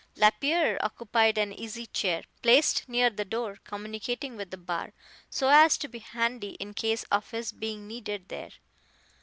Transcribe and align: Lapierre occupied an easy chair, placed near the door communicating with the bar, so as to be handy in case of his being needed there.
Lapierre 0.15 0.83
occupied 0.83 1.37
an 1.37 1.53
easy 1.53 1.85
chair, 1.85 2.23
placed 2.41 2.89
near 2.89 3.11
the 3.11 3.23
door 3.23 3.59
communicating 3.63 4.35
with 4.35 4.49
the 4.49 4.57
bar, 4.57 4.93
so 5.29 5.47
as 5.49 5.77
to 5.77 5.87
be 5.87 5.99
handy 5.99 6.55
in 6.59 6.73
case 6.73 7.03
of 7.11 7.29
his 7.29 7.51
being 7.51 7.87
needed 7.87 8.27
there. 8.29 8.49